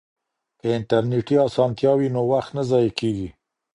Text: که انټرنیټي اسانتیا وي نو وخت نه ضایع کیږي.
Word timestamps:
که 0.59 0.67
انټرنیټي 0.77 1.35
اسانتیا 1.47 1.91
وي 1.97 2.07
نو 2.15 2.21
وخت 2.31 2.51
نه 2.57 2.63
ضایع 2.71 2.91
کیږي. 2.99 3.29